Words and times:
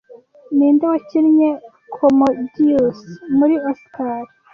Ninde 0.55 0.85
wakinnye 0.91 1.49
Commodious 1.93 2.99
muri 3.37 3.55
Oscar 3.69 4.23